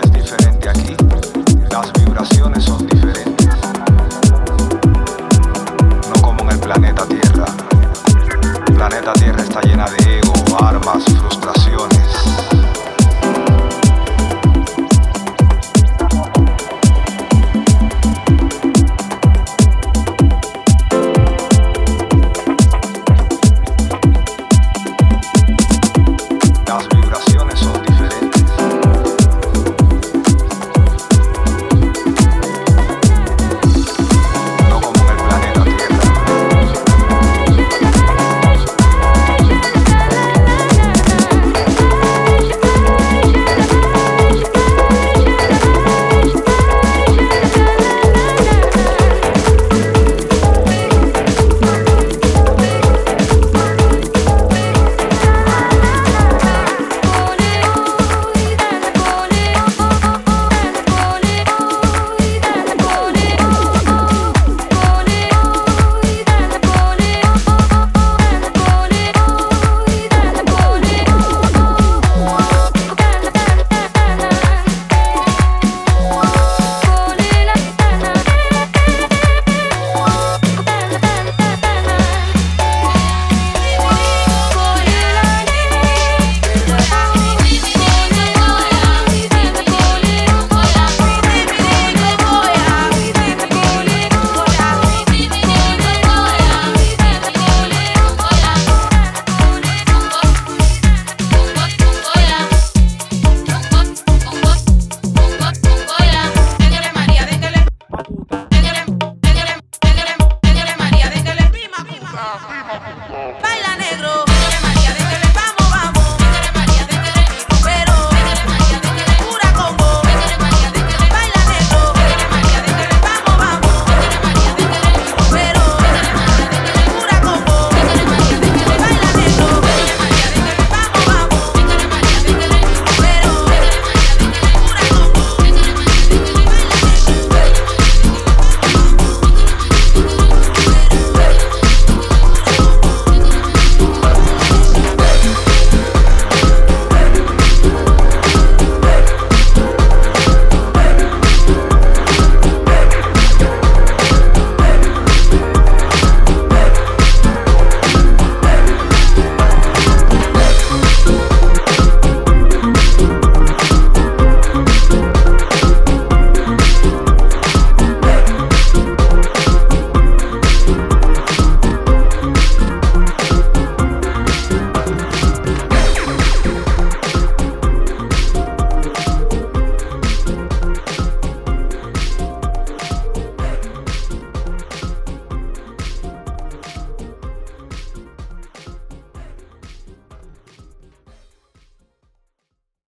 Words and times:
es 0.00 0.12
diferente 0.12 0.68
aquí, 0.68 0.96
las 1.70 1.92
vibraciones 1.92 2.64
son 2.64 2.86
diferentes. 2.86 3.48
No 6.08 6.22
como 6.22 6.42
en 6.42 6.50
el 6.50 6.58
planeta 6.58 7.04
Tierra. 7.06 7.46
El 8.66 8.74
planeta 8.74 9.12
Tierra 9.14 9.42
está 9.42 9.60
llena 9.62 9.86
de 9.90 10.18
ego, 10.18 10.34
armas, 10.60 11.04
frustraciones. 11.04 12.47